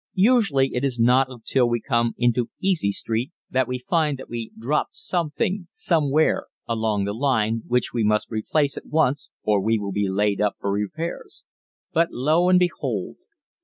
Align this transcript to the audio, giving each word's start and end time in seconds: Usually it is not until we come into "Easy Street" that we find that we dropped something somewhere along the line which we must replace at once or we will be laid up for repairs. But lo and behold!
Usually 0.15 0.73
it 0.73 0.83
is 0.83 0.97
not 0.99 1.29
until 1.29 1.69
we 1.69 1.79
come 1.79 2.15
into 2.17 2.49
"Easy 2.59 2.91
Street" 2.91 3.31
that 3.51 3.67
we 3.67 3.77
find 3.87 4.17
that 4.17 4.29
we 4.31 4.49
dropped 4.57 4.97
something 4.97 5.67
somewhere 5.69 6.47
along 6.67 7.05
the 7.05 7.13
line 7.13 7.61
which 7.67 7.93
we 7.93 8.03
must 8.03 8.31
replace 8.31 8.75
at 8.77 8.87
once 8.87 9.29
or 9.43 9.61
we 9.61 9.77
will 9.77 9.91
be 9.91 10.09
laid 10.09 10.41
up 10.41 10.55
for 10.57 10.71
repairs. 10.71 11.45
But 11.93 12.09
lo 12.09 12.49
and 12.49 12.57
behold! 12.57 13.17